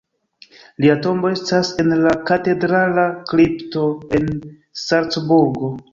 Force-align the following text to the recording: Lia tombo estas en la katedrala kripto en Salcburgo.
Lia 0.85 0.93
tombo 1.01 1.29
estas 1.33 1.69
en 1.83 1.93
la 2.07 2.13
katedrala 2.31 3.03
kripto 3.33 3.85
en 4.21 4.29
Salcburgo. 4.87 5.71